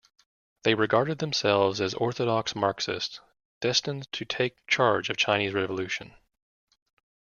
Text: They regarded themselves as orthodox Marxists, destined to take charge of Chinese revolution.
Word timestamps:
They 0.63 0.73
regarded 0.73 1.19
themselves 1.19 1.79
as 1.79 1.93
orthodox 1.93 2.55
Marxists, 2.55 3.19
destined 3.59 4.11
to 4.13 4.25
take 4.25 4.65
charge 4.65 5.11
of 5.11 5.17
Chinese 5.17 5.53
revolution. 5.53 6.15